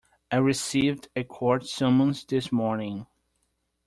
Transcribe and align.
I 0.31 0.37
received 0.37 1.09
a 1.15 1.23
court 1.23 1.67
summons 1.67 2.25
this 2.25 2.51
morning. 2.51 3.05